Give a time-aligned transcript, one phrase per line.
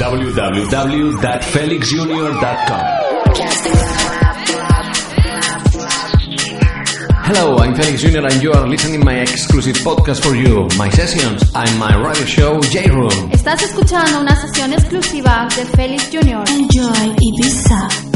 [0.00, 2.80] www.felixjunior.com
[7.24, 8.26] Hello, I'm Felix Jr.
[8.26, 12.24] and you are listening to my exclusive podcast for you, my sessions and my radio
[12.24, 13.30] show J-Room.
[13.32, 16.44] Estás escuchando una sesión exclusiva de Félix Jr.
[16.48, 18.09] Enjoy Ibiza.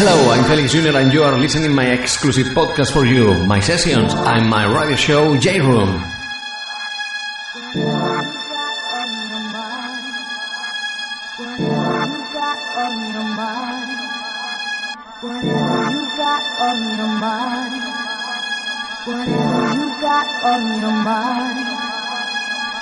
[0.00, 0.96] Hello, I'm Felix Jr.
[0.96, 5.36] and you are listening my exclusive podcast for you, my sessions, and my radio show
[5.36, 6.17] J Room.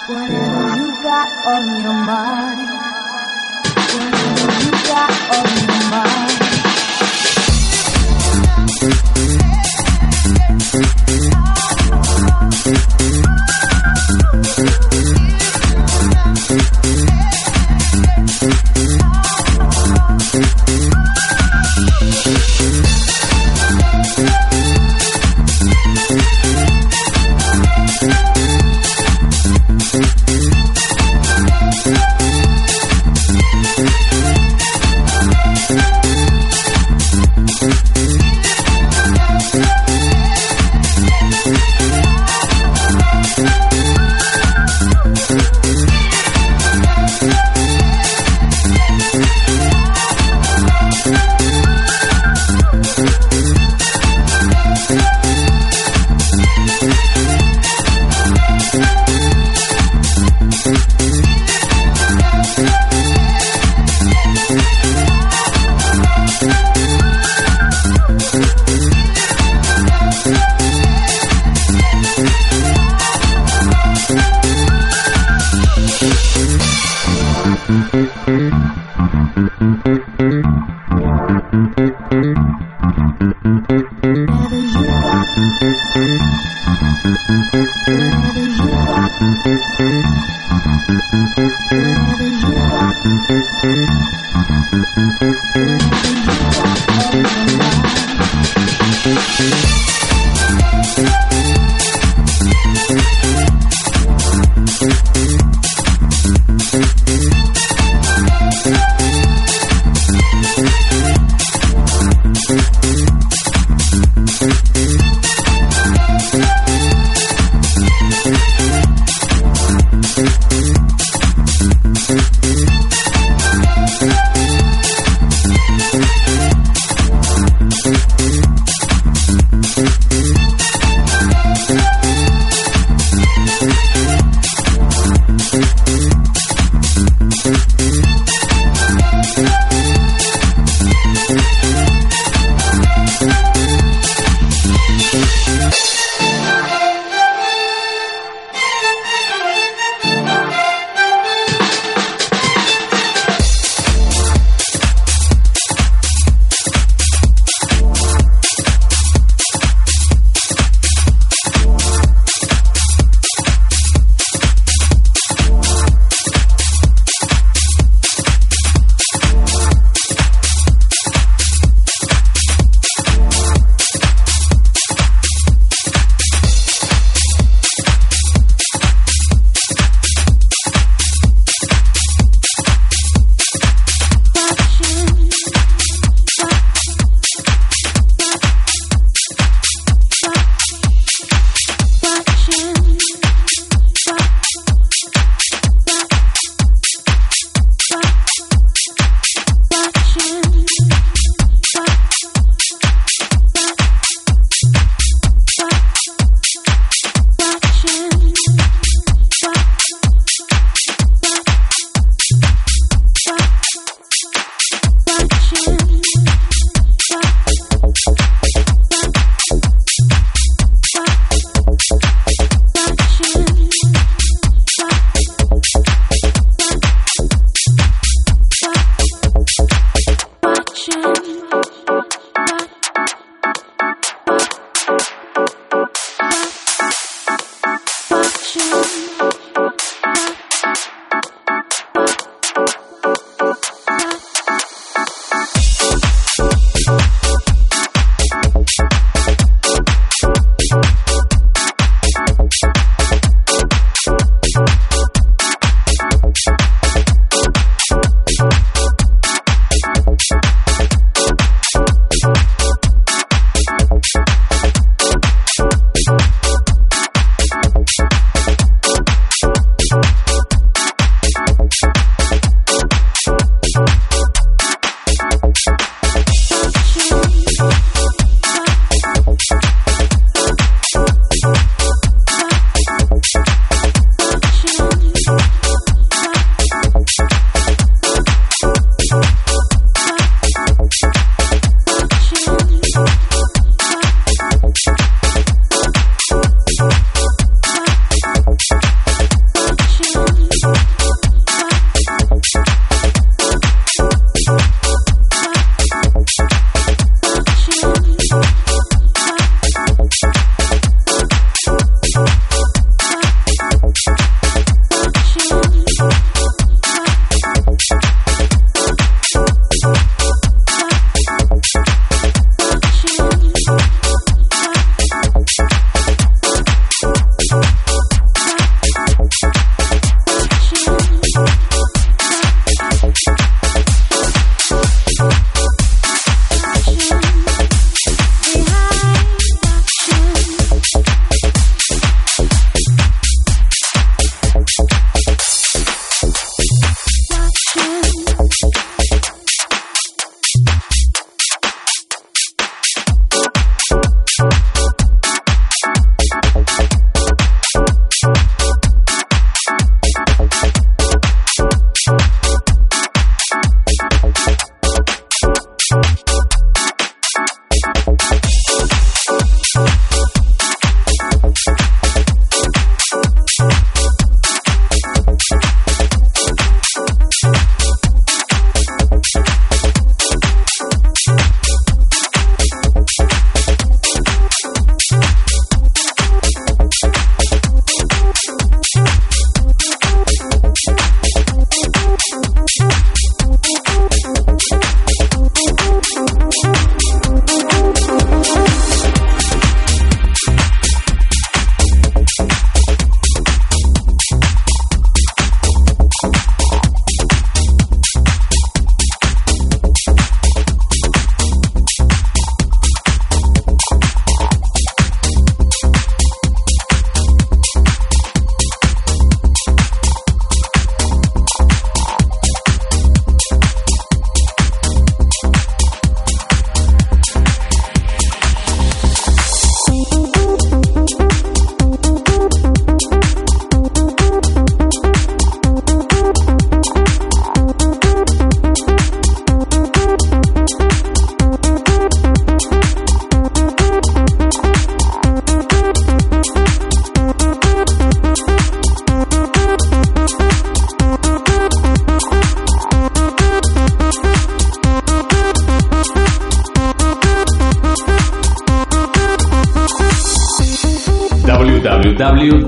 [0.08, 2.70] Whatever you got on your mind,
[3.92, 6.35] whatever you got on your mind.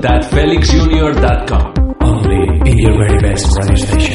[0.01, 1.95] www.felixjunior.com.
[2.01, 4.08] Only in your very best radio station.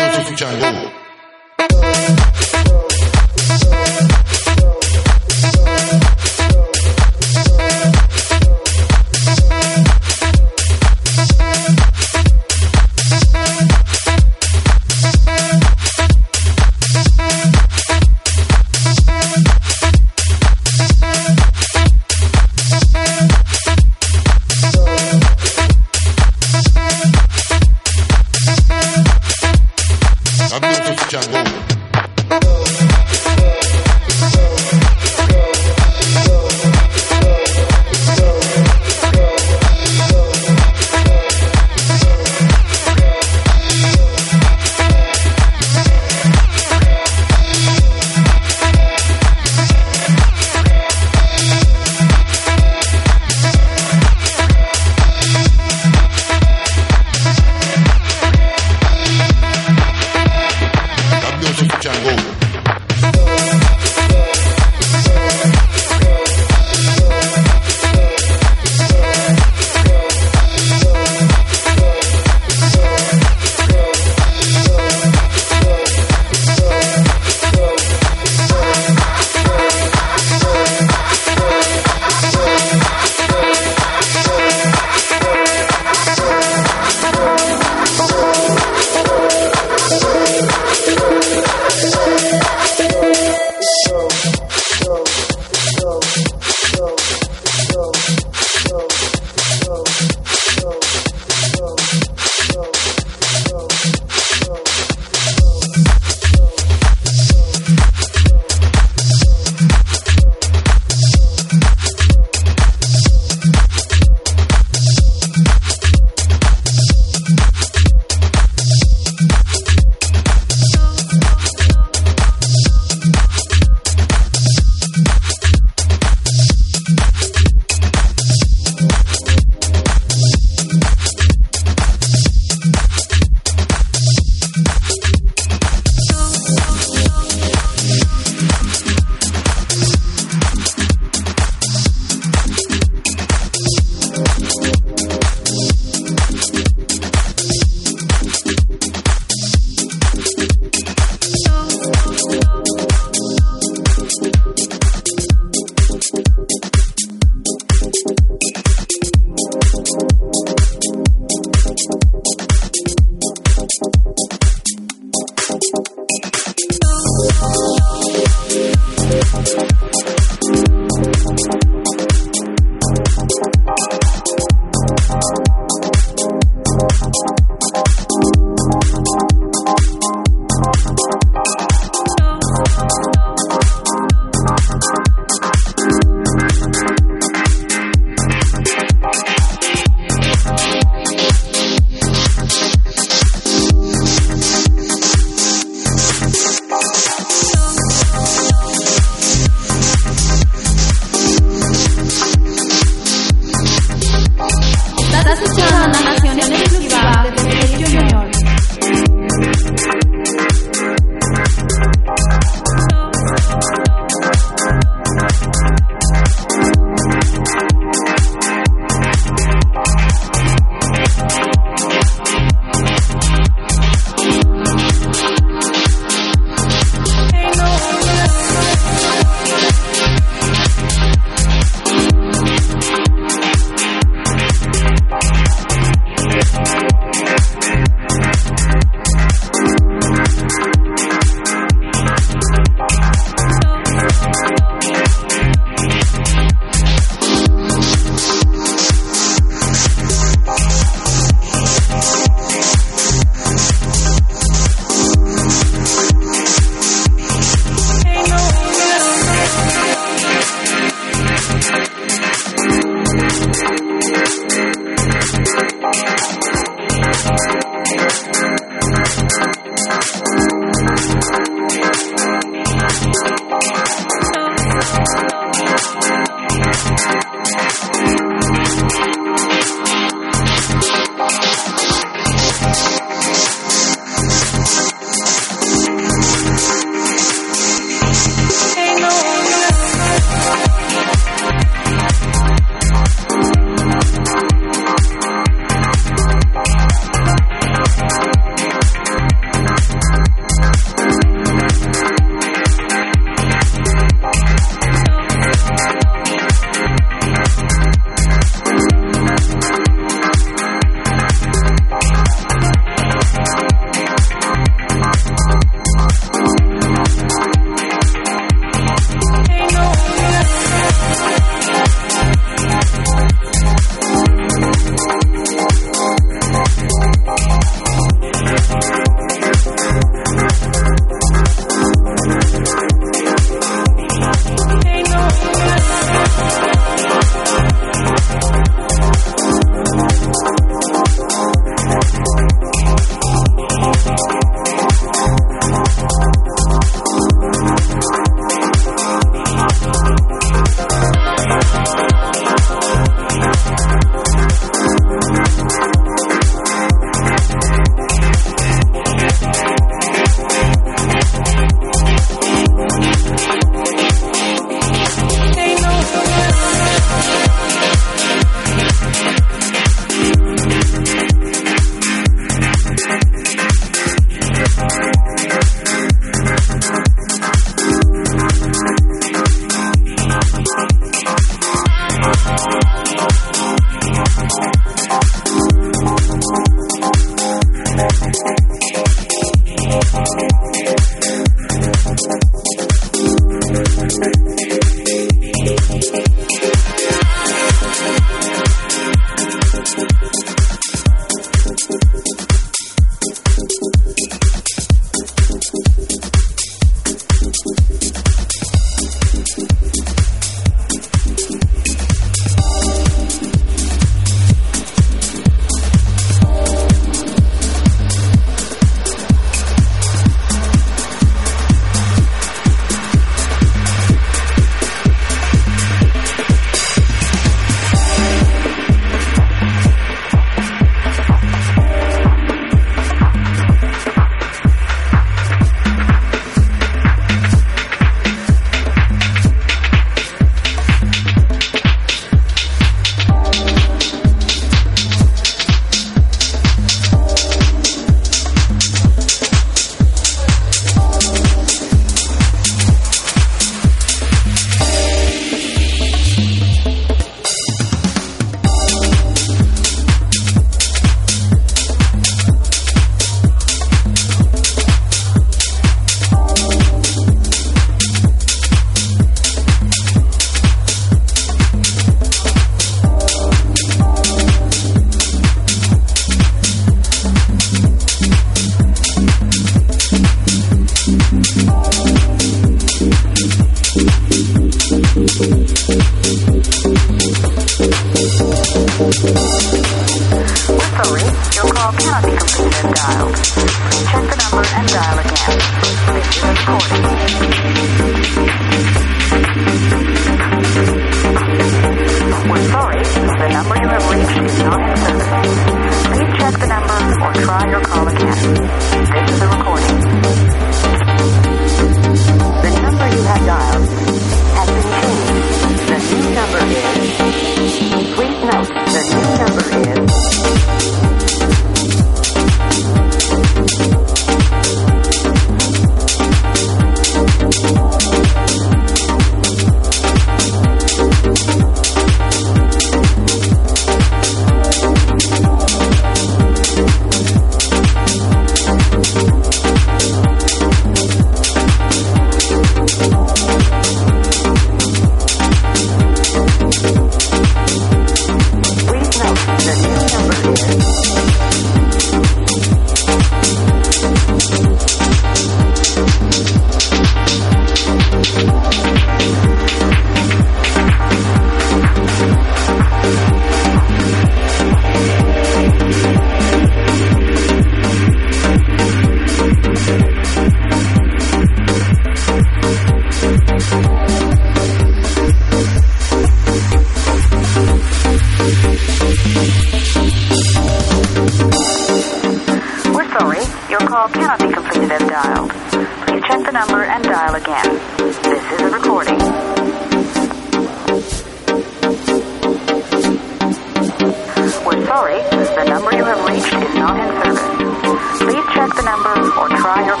[595.01, 598.21] sorry, the number you have reached is not in service.
[598.21, 600.00] Please check the number or try your